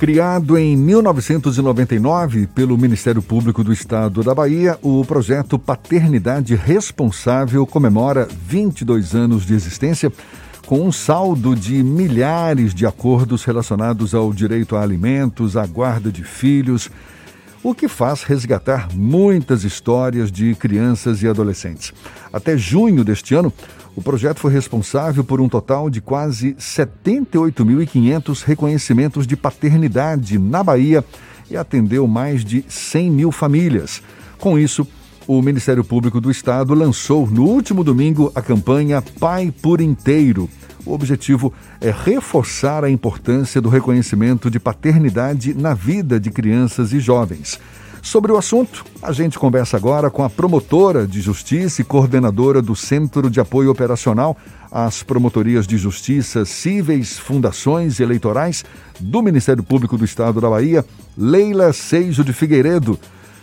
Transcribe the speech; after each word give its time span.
Criado 0.00 0.56
em 0.56 0.78
1999 0.78 2.46
pelo 2.46 2.78
Ministério 2.78 3.20
Público 3.20 3.62
do 3.62 3.70
Estado 3.70 4.22
da 4.22 4.34
Bahia, 4.34 4.78
o 4.80 5.04
projeto 5.04 5.58
Paternidade 5.58 6.54
Responsável 6.54 7.66
comemora 7.66 8.26
22 8.46 9.14
anos 9.14 9.44
de 9.44 9.52
existência 9.52 10.10
com 10.64 10.80
um 10.80 10.90
saldo 10.90 11.54
de 11.54 11.82
milhares 11.82 12.72
de 12.72 12.86
acordos 12.86 13.44
relacionados 13.44 14.14
ao 14.14 14.32
direito 14.32 14.74
a 14.74 14.82
alimentos, 14.82 15.54
à 15.54 15.66
guarda 15.66 16.10
de 16.10 16.24
filhos, 16.24 16.90
o 17.62 17.74
que 17.74 17.88
faz 17.88 18.22
resgatar 18.22 18.88
muitas 18.94 19.64
histórias 19.64 20.32
de 20.32 20.54
crianças 20.54 21.22
e 21.22 21.28
adolescentes. 21.28 21.92
Até 22.32 22.56
junho 22.56 23.04
deste 23.04 23.34
ano, 23.34 23.52
o 23.94 24.02
projeto 24.02 24.38
foi 24.38 24.52
responsável 24.52 25.22
por 25.22 25.40
um 25.40 25.48
total 25.48 25.90
de 25.90 26.00
quase 26.00 26.54
78.500 26.54 28.42
reconhecimentos 28.44 29.26
de 29.26 29.36
paternidade 29.36 30.38
na 30.38 30.62
Bahia 30.62 31.04
e 31.50 31.56
atendeu 31.56 32.06
mais 32.06 32.44
de 32.44 32.64
100 32.68 33.10
mil 33.10 33.32
famílias. 33.32 34.02
Com 34.38 34.58
isso, 34.58 34.86
o 35.32 35.40
Ministério 35.40 35.84
Público 35.84 36.20
do 36.20 36.28
Estado 36.28 36.74
lançou 36.74 37.24
no 37.24 37.44
último 37.44 37.84
domingo 37.84 38.32
a 38.34 38.42
campanha 38.42 39.00
Pai 39.00 39.54
por 39.62 39.80
Inteiro. 39.80 40.50
O 40.84 40.92
objetivo 40.92 41.52
é 41.80 41.92
reforçar 41.92 42.82
a 42.82 42.90
importância 42.90 43.60
do 43.60 43.68
reconhecimento 43.68 44.50
de 44.50 44.58
paternidade 44.58 45.54
na 45.54 45.72
vida 45.72 46.18
de 46.18 46.32
crianças 46.32 46.92
e 46.92 46.98
jovens. 46.98 47.60
Sobre 48.02 48.32
o 48.32 48.36
assunto, 48.36 48.84
a 49.00 49.12
gente 49.12 49.38
conversa 49.38 49.76
agora 49.76 50.10
com 50.10 50.24
a 50.24 50.28
promotora 50.28 51.06
de 51.06 51.20
justiça 51.20 51.80
e 51.80 51.84
coordenadora 51.84 52.60
do 52.60 52.74
Centro 52.74 53.30
de 53.30 53.38
Apoio 53.38 53.70
Operacional 53.70 54.36
às 54.68 55.04
Promotorias 55.04 55.64
de 55.64 55.78
Justiça 55.78 56.44
Cíveis, 56.44 57.20
Fundações 57.20 58.00
Eleitorais 58.00 58.64
do 58.98 59.22
Ministério 59.22 59.62
Público 59.62 59.96
do 59.96 60.04
Estado 60.04 60.40
da 60.40 60.50
Bahia, 60.50 60.84
Leila 61.16 61.72
Seijo 61.72 62.24
de 62.24 62.32
Figueiredo. 62.32 62.98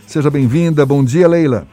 Seja 0.06 0.30
bem-vinda. 0.30 0.86
Bom 0.86 1.02
dia, 1.02 1.30
Leila. 1.30 1.66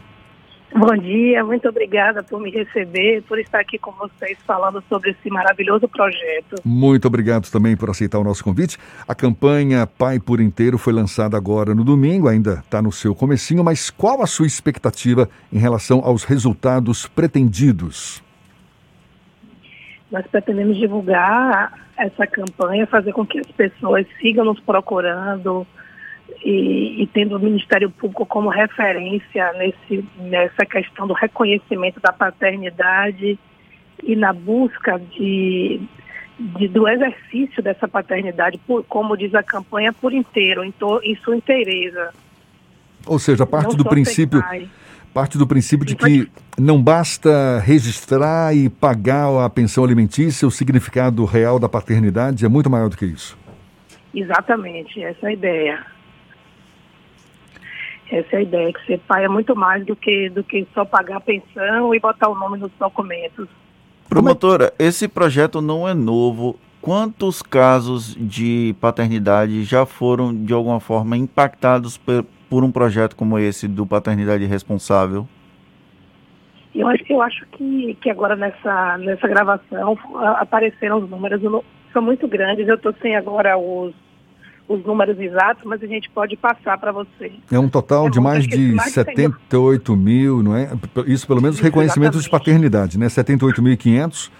Bom 0.76 0.96
dia, 0.96 1.44
muito 1.44 1.68
obrigada 1.68 2.20
por 2.24 2.40
me 2.40 2.50
receber, 2.50 3.22
por 3.28 3.38
estar 3.38 3.60
aqui 3.60 3.78
com 3.78 3.92
vocês 3.92 4.36
falando 4.44 4.82
sobre 4.88 5.12
esse 5.12 5.30
maravilhoso 5.30 5.86
projeto. 5.86 6.56
Muito 6.64 7.06
obrigado 7.06 7.48
também 7.48 7.76
por 7.76 7.88
aceitar 7.90 8.18
o 8.18 8.24
nosso 8.24 8.42
convite. 8.42 8.76
A 9.06 9.14
campanha 9.14 9.86
Pai 9.86 10.18
por 10.18 10.40
Inteiro 10.40 10.76
foi 10.76 10.92
lançada 10.92 11.36
agora 11.36 11.76
no 11.76 11.84
domingo, 11.84 12.26
ainda 12.26 12.54
está 12.54 12.82
no 12.82 12.90
seu 12.90 13.14
comecinho, 13.14 13.62
mas 13.62 13.88
qual 13.88 14.20
a 14.20 14.26
sua 14.26 14.48
expectativa 14.48 15.28
em 15.52 15.58
relação 15.58 16.00
aos 16.04 16.24
resultados 16.24 17.06
pretendidos? 17.06 18.20
Nós 20.10 20.26
pretendemos 20.26 20.76
divulgar 20.76 21.72
essa 21.96 22.26
campanha, 22.26 22.84
fazer 22.88 23.12
com 23.12 23.24
que 23.24 23.38
as 23.38 23.50
pessoas 23.52 24.04
sigam 24.20 24.44
nos 24.44 24.58
procurando, 24.58 25.64
e, 26.44 27.02
e, 27.02 27.06
tendo 27.06 27.36
o 27.36 27.40
Ministério 27.40 27.90
Público 27.90 28.26
como 28.26 28.50
referência 28.50 29.50
nesse, 29.54 30.04
nessa 30.18 30.66
questão 30.66 31.06
do 31.06 31.14
reconhecimento 31.14 31.98
da 32.00 32.12
paternidade 32.12 33.38
e 34.02 34.14
na 34.14 34.32
busca 34.34 34.98
de, 34.98 35.80
de 36.38 36.68
do 36.68 36.86
exercício 36.86 37.62
dessa 37.62 37.88
paternidade, 37.88 38.60
por, 38.66 38.84
como 38.84 39.16
diz 39.16 39.34
a 39.34 39.42
campanha, 39.42 39.90
por 39.90 40.12
inteiro, 40.12 40.62
em, 40.62 40.70
to, 40.70 41.00
em 41.02 41.16
sua 41.16 41.34
inteireza. 41.34 42.12
Ou 43.06 43.18
seja, 43.18 43.46
parte 43.46 43.74
do 43.74 43.84
princípio 43.84 44.42
parte 45.14 45.38
do 45.38 45.46
princípio 45.46 45.86
de 45.86 45.94
que 45.94 46.28
não 46.58 46.82
basta 46.82 47.60
registrar 47.60 48.52
e 48.52 48.68
pagar 48.68 49.28
a 49.44 49.48
pensão 49.48 49.84
alimentícia, 49.84 50.46
o 50.46 50.50
significado 50.50 51.24
real 51.24 51.60
da 51.60 51.68
paternidade 51.68 52.44
é 52.44 52.48
muito 52.48 52.68
maior 52.68 52.88
do 52.88 52.96
que 52.96 53.06
isso. 53.06 53.38
Exatamente, 54.12 55.00
essa 55.02 55.26
é 55.26 55.28
a 55.28 55.32
ideia. 55.32 55.93
Essa 58.10 58.36
é 58.36 58.38
a 58.38 58.42
ideia, 58.42 58.72
que 58.72 58.86
ser 58.86 59.00
pai 59.08 59.24
é 59.24 59.28
muito 59.28 59.56
mais 59.56 59.84
do 59.86 59.96
que, 59.96 60.28
do 60.28 60.44
que 60.44 60.66
só 60.74 60.84
pagar 60.84 61.16
a 61.16 61.20
pensão 61.20 61.94
e 61.94 62.00
botar 62.00 62.28
o 62.28 62.34
nome 62.34 62.58
nos 62.58 62.70
documentos. 62.78 63.48
Promotora, 64.08 64.72
esse 64.78 65.08
projeto 65.08 65.60
não 65.60 65.88
é 65.88 65.94
novo. 65.94 66.56
Quantos 66.80 67.40
casos 67.40 68.14
de 68.14 68.76
paternidade 68.78 69.64
já 69.64 69.86
foram, 69.86 70.34
de 70.34 70.52
alguma 70.52 70.80
forma, 70.80 71.16
impactados 71.16 71.96
por, 71.96 72.24
por 72.50 72.62
um 72.62 72.70
projeto 72.70 73.16
como 73.16 73.38
esse 73.38 73.66
do 73.66 73.86
Paternidade 73.86 74.44
Responsável? 74.44 75.26
Eu 76.74 76.86
acho, 76.88 77.04
eu 77.08 77.22
acho 77.22 77.46
que, 77.52 77.96
que 78.02 78.10
agora 78.10 78.36
nessa, 78.36 78.98
nessa 78.98 79.26
gravação 79.26 79.96
apareceram 80.36 80.98
os 80.98 81.08
números, 81.08 81.40
são 81.92 82.02
muito 82.02 82.28
grandes. 82.28 82.68
Eu 82.68 82.74
estou 82.74 82.92
sem 83.00 83.16
agora 83.16 83.56
os, 83.56 83.94
os 84.66 84.84
números 84.84 85.18
exatos, 85.18 85.62
mas 85.64 85.82
a 85.82 85.86
gente 85.86 86.10
pode 86.10 86.36
passar 86.36 86.78
para 86.78 86.90
você. 86.90 87.32
É 87.50 87.58
um 87.58 87.68
total 87.68 88.06
é 88.06 88.10
de 88.10 88.20
mais 88.20 88.46
de 88.46 88.72
mais 88.72 88.92
78 88.92 89.96
mil, 89.96 90.42
não 90.42 90.56
é? 90.56 90.70
Isso 91.06 91.26
pelo 91.26 91.40
menos 91.42 91.56
Isso, 91.56 91.64
reconhecimentos 91.64 92.20
exatamente. 92.20 92.24
de 92.24 92.30
paternidade, 92.30 92.98
né? 92.98 93.06
78.500 93.06 94.30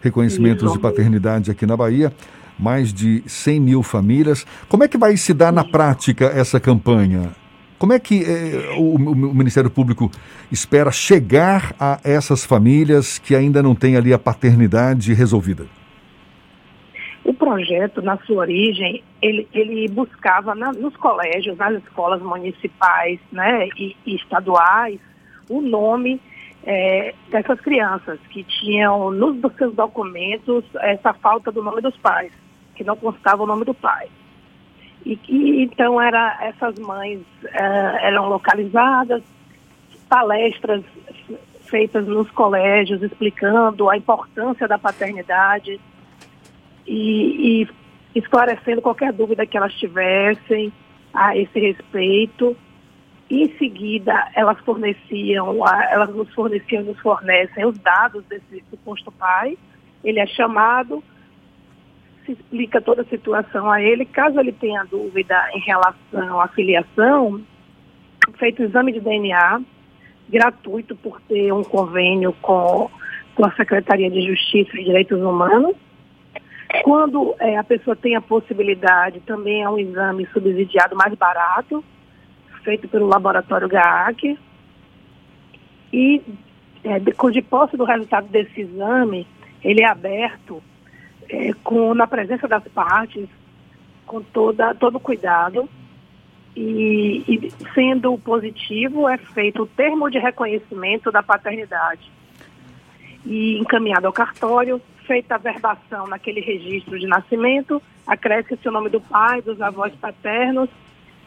reconhecimentos 0.00 0.64
Isso. 0.64 0.74
de 0.74 0.78
paternidade 0.78 1.50
aqui 1.50 1.66
na 1.66 1.76
Bahia, 1.76 2.12
mais 2.58 2.92
de 2.92 3.22
100 3.26 3.60
mil 3.60 3.82
famílias. 3.82 4.46
Como 4.68 4.84
é 4.84 4.88
que 4.88 4.96
vai 4.96 5.16
se 5.16 5.34
dar 5.34 5.52
na 5.52 5.64
prática 5.64 6.26
essa 6.26 6.60
campanha? 6.60 7.30
Como 7.78 7.92
é 7.92 7.98
que 7.98 8.24
eh, 8.24 8.74
o, 8.78 8.94
o, 8.94 9.34
Ministério 9.34 9.68
Público 9.68 10.10
espera 10.50 10.90
chegar 10.90 11.74
a 11.78 12.00
essas 12.04 12.44
famílias 12.44 13.18
que 13.18 13.34
ainda 13.34 13.62
não 13.62 13.74
têm 13.74 13.96
ali 13.96 14.12
a 14.12 14.18
paternidade 14.18 15.12
resolvida? 15.12 15.66
Projeto, 17.46 18.02
na 18.02 18.18
sua 18.26 18.38
origem, 18.38 19.04
ele, 19.22 19.46
ele 19.54 19.86
buscava 19.86 20.52
na, 20.52 20.72
nos 20.72 20.96
colégios, 20.96 21.56
nas 21.56 21.74
escolas 21.74 22.20
municipais 22.20 23.20
né, 23.30 23.68
e, 23.76 23.96
e 24.04 24.16
estaduais, 24.16 24.98
o 25.48 25.60
nome 25.60 26.20
é, 26.64 27.14
dessas 27.30 27.60
crianças 27.60 28.18
que 28.30 28.42
tinham 28.42 29.12
nos 29.12 29.38
seus 29.56 29.72
documentos 29.76 30.64
essa 30.74 31.14
falta 31.14 31.52
do 31.52 31.62
nome 31.62 31.80
dos 31.80 31.96
pais, 31.98 32.32
que 32.74 32.82
não 32.82 32.96
constava 32.96 33.44
o 33.44 33.46
nome 33.46 33.64
do 33.64 33.74
pai. 33.74 34.08
E, 35.04 35.16
e 35.28 35.62
então 35.62 36.02
era, 36.02 36.36
essas 36.42 36.76
mães 36.80 37.20
é, 37.44 38.08
eram 38.08 38.28
localizadas, 38.28 39.22
palestras 40.08 40.82
feitas 41.66 42.08
nos 42.08 42.28
colégios 42.32 43.00
explicando 43.04 43.88
a 43.88 43.96
importância 43.96 44.66
da 44.66 44.80
paternidade 44.80 45.80
e, 46.86 47.62
e 47.62 47.68
esclarecendo 48.18 48.80
qualquer 48.80 49.12
dúvida 49.12 49.46
que 49.46 49.56
elas 49.56 49.74
tivessem 49.74 50.72
a 51.12 51.36
esse 51.36 51.58
respeito. 51.58 52.56
Em 53.28 53.48
seguida, 53.58 54.30
elas 54.34 54.58
forneciam, 54.60 55.58
elas 55.90 56.14
nos 56.14 56.32
forneciam 56.32 56.82
e 56.82 56.86
nos 56.86 57.00
fornecem 57.00 57.66
os 57.66 57.76
dados 57.78 58.24
desse 58.26 58.62
suposto 58.70 59.10
pai. 59.10 59.58
Ele 60.04 60.20
é 60.20 60.26
chamado, 60.26 61.02
se 62.24 62.32
explica 62.32 62.80
toda 62.80 63.02
a 63.02 63.06
situação 63.06 63.70
a 63.70 63.82
ele. 63.82 64.04
Caso 64.04 64.38
ele 64.38 64.52
tenha 64.52 64.84
dúvida 64.84 65.48
em 65.54 65.60
relação 65.60 66.40
à 66.40 66.46
filiação, 66.48 67.40
feito 68.38 68.62
o 68.62 68.64
exame 68.64 68.92
de 68.92 69.00
DNA, 69.00 69.60
gratuito 70.28 70.94
por 70.94 71.20
ter 71.22 71.52
um 71.52 71.64
convênio 71.64 72.32
com, 72.40 72.88
com 73.34 73.46
a 73.46 73.52
Secretaria 73.56 74.10
de 74.10 74.22
Justiça 74.22 74.70
e 74.78 74.84
Direitos 74.84 75.20
Humanos. 75.20 75.76
Quando 76.82 77.34
é, 77.38 77.56
a 77.56 77.64
pessoa 77.64 77.94
tem 77.94 78.16
a 78.16 78.20
possibilidade, 78.20 79.20
também 79.20 79.62
é 79.62 79.70
um 79.70 79.78
exame 79.78 80.26
subsidiado 80.32 80.96
mais 80.96 81.14
barato, 81.14 81.84
feito 82.64 82.88
pelo 82.88 83.06
laboratório 83.06 83.68
GAAC. 83.68 84.38
E 85.92 86.22
é, 86.82 86.98
de, 86.98 87.12
de 87.12 87.42
posse 87.42 87.76
do 87.76 87.84
resultado 87.84 88.28
desse 88.28 88.60
exame, 88.60 89.26
ele 89.62 89.82
é 89.82 89.88
aberto 89.88 90.62
é, 91.28 91.52
com, 91.62 91.94
na 91.94 92.06
presença 92.06 92.48
das 92.48 92.64
partes, 92.68 93.28
com 94.04 94.20
toda, 94.20 94.74
todo 94.74 95.00
cuidado. 95.00 95.68
E, 96.56 97.22
e, 97.28 97.52
sendo 97.74 98.16
positivo, 98.18 99.08
é 99.08 99.18
feito 99.18 99.62
o 99.62 99.66
termo 99.66 100.10
de 100.10 100.18
reconhecimento 100.18 101.12
da 101.12 101.22
paternidade 101.22 102.10
e 103.26 103.58
encaminhado 103.58 104.06
ao 104.06 104.12
cartório 104.12 104.80
feita 105.06 105.36
a 105.36 105.38
verbação 105.38 106.06
naquele 106.06 106.40
registro 106.40 106.98
de 106.98 107.06
nascimento, 107.06 107.80
acresce-se 108.06 108.68
o 108.68 108.72
nome 108.72 108.90
do 108.90 109.00
pai, 109.00 109.40
dos 109.42 109.60
avós 109.60 109.92
paternos. 109.94 110.68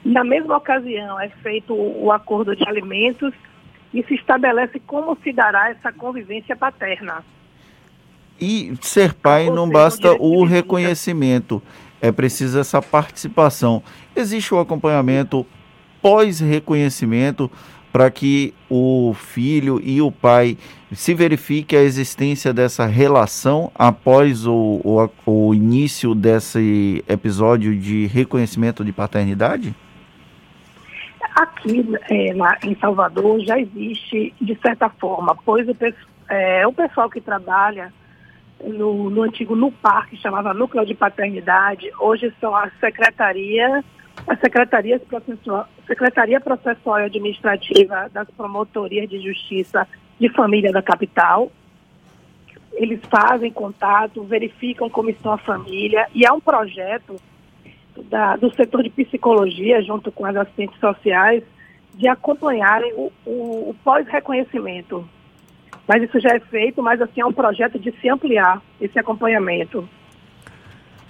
Na 0.04 0.24
mesma 0.24 0.58
ocasião, 0.58 1.20
é 1.20 1.30
feito 1.30 1.74
o 1.74 2.12
acordo 2.12 2.56
de 2.56 2.68
alimentos 2.68 3.34
e 3.94 4.04
se 4.04 4.16
estabelece 4.16 4.80
como 4.80 5.18
se 5.24 5.34
dará 5.34 5.70
essa 5.70 5.92
convivência 5.92 6.56
paterna. 6.56 7.24
E 8.40 8.74
ser 8.82 9.14
pai 9.14 9.50
não 9.50 9.70
basta 9.70 10.14
o 10.14 10.46
reconhecimento, 10.46 11.62
é 12.00 12.12
preciso 12.12 12.58
essa 12.58 12.82
participação. 12.82 13.84
Existe 14.16 14.54
o 14.54 14.60
acompanhamento 14.60 15.46
pós-reconhecimento 16.02 17.52
para 17.92 18.10
que 18.12 18.54
o 18.70 19.14
filho 19.14 19.80
e 19.84 20.02
o 20.02 20.12
pai 20.12 20.58
se 20.92 21.14
verifique 21.14 21.76
a 21.76 21.82
existência 21.82 22.54
dessa 22.54 22.86
relação 22.86 23.72
após 23.76 24.46
o, 24.46 24.82
o, 24.84 25.10
o 25.26 25.54
início 25.54 26.16
desse 26.16 27.04
episódio 27.08 27.76
de 27.76 28.08
reconhecimento 28.08 28.84
de 28.84 28.92
paternidade? 28.92 29.76
Aqui 31.36 31.86
é, 32.10 32.34
em 32.68 32.76
Salvador 32.76 33.40
já 33.42 33.60
existe, 33.60 34.34
de 34.42 34.56
certa 34.62 34.90
forma, 34.90 35.36
pois 35.46 35.68
o, 35.68 35.76
é, 36.30 36.68
o 36.68 36.74
pessoal 36.74 37.10
que 37.10 37.22
trabalha 37.22 37.94
no, 38.64 39.10
no 39.10 39.24
antigo 39.24 39.56
NUPAR, 39.56 40.10
que 40.10 40.18
chamava 40.18 40.54
Núcleo 40.54 40.86
de 40.86 40.94
Paternidade, 40.94 41.90
hoje 42.00 42.34
são 42.42 42.56
as 42.56 42.72
secretarias, 42.80 43.86
as 44.28 44.40
secretarias 44.40 45.02
processual, 45.04 45.68
Secretaria 45.88 46.40
Processual 46.40 47.00
e 47.00 47.04
Administrativa 47.06 48.10
das 48.12 48.30
Promotorias 48.32 49.10
de 49.10 49.20
Justiça 49.20 49.88
de 50.20 50.30
Família 50.30 50.72
da 50.72 50.82
capital. 50.82 51.52
Eles 52.74 53.00
fazem 53.10 53.52
contato, 53.52 54.24
verificam 54.24 54.90
como 54.90 55.10
está 55.10 55.34
a 55.34 55.38
família 55.38 56.08
e 56.14 56.26
há 56.26 56.34
um 56.34 56.40
projeto 56.40 57.16
da, 58.10 58.36
do 58.36 58.54
setor 58.56 58.84
de 58.84 58.90
psicologia, 58.90 59.82
junto 59.82 60.12
com 60.12 60.26
as 60.26 60.36
assistentes 60.36 60.80
sociais, 60.80 61.44
de 61.96 62.08
acompanharem 62.08 62.94
o, 62.94 63.12
o, 63.26 63.70
o 63.70 63.76
pós-reconhecimento 63.84 65.08
mas 65.90 66.04
isso 66.04 66.20
já 66.20 66.36
é 66.36 66.40
feito, 66.40 66.84
mas 66.84 67.02
assim 67.02 67.20
é 67.20 67.26
um 67.26 67.34
projeto 67.34 67.80
de 67.80 67.92
se 67.94 68.08
ampliar 68.08 68.62
esse 68.80 69.00
acompanhamento. 69.00 69.90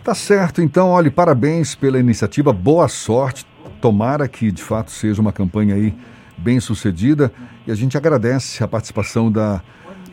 Tá 0.10 0.16
certo, 0.16 0.60
então, 0.60 0.90
olhe, 0.90 1.12
parabéns 1.12 1.76
pela 1.76 2.00
iniciativa, 2.00 2.52
boa 2.52 2.88
sorte. 2.88 3.46
Tomara 3.80 4.28
que 4.28 4.52
de 4.52 4.64
fato 4.64 4.90
seja 4.90 5.22
uma 5.22 5.32
campanha 5.32 5.76
aí 5.76 5.94
bem 6.36 6.60
sucedida. 6.60 7.32
E 7.68 7.72
a 7.72 7.76
gente 7.76 7.96
agradece 7.96 8.64
a 8.64 8.68
participação 8.68 9.32
da 9.32 9.62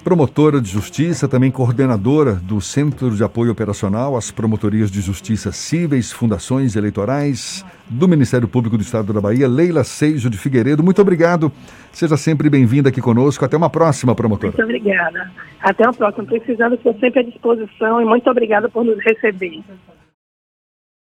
promotora 0.06 0.60
de 0.60 0.70
justiça, 0.70 1.26
também 1.26 1.50
coordenadora 1.50 2.34
do 2.34 2.60
Centro 2.60 3.10
de 3.10 3.24
Apoio 3.24 3.50
Operacional 3.50 4.16
às 4.16 4.30
Promotorias 4.30 4.88
de 4.88 5.00
Justiça 5.00 5.50
Cíveis, 5.50 6.12
Fundações 6.12 6.76
Eleitorais 6.76 7.66
do 7.90 8.06
Ministério 8.06 8.46
Público 8.46 8.76
do 8.76 8.84
Estado 8.84 9.12
da 9.12 9.20
Bahia, 9.20 9.48
Leila 9.48 9.82
Seijo 9.82 10.30
de 10.30 10.38
Figueiredo. 10.38 10.80
Muito 10.80 11.02
obrigado. 11.02 11.50
Seja 11.90 12.16
sempre 12.16 12.48
bem-vinda 12.48 12.88
aqui 12.88 13.00
conosco. 13.00 13.44
Até 13.44 13.56
uma 13.56 13.68
próxima, 13.68 14.14
promotora. 14.14 14.52
Muito 14.52 14.62
obrigada. 14.62 15.28
Até 15.60 15.82
uma 15.82 15.92
próxima. 15.92 16.24
Precisando, 16.24 16.76
estou 16.76 16.94
sempre 17.00 17.18
à 17.18 17.22
disposição 17.24 18.00
e 18.00 18.04
muito 18.04 18.30
obrigada 18.30 18.68
por 18.68 18.84
nos 18.84 19.02
receber. 19.04 19.64